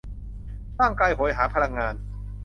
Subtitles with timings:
[0.79, 1.95] ร่างกายโหยหาพลังงาน